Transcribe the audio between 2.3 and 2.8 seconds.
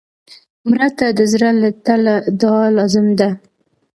دعا